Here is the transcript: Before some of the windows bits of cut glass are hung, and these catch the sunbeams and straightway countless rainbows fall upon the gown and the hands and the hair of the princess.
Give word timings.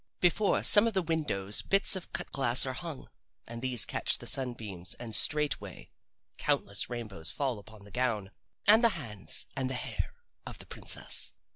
Before 0.19 0.63
some 0.63 0.87
of 0.87 0.95
the 0.95 1.03
windows 1.03 1.61
bits 1.61 1.95
of 1.95 2.11
cut 2.11 2.31
glass 2.31 2.65
are 2.65 2.73
hung, 2.73 3.07
and 3.45 3.61
these 3.61 3.85
catch 3.85 4.17
the 4.17 4.25
sunbeams 4.25 4.95
and 4.95 5.15
straightway 5.15 5.91
countless 6.39 6.89
rainbows 6.89 7.29
fall 7.29 7.59
upon 7.59 7.83
the 7.83 7.91
gown 7.91 8.31
and 8.65 8.83
the 8.83 8.89
hands 8.97 9.45
and 9.55 9.69
the 9.69 9.75
hair 9.75 10.15
of 10.43 10.57
the 10.57 10.65
princess. 10.65 11.33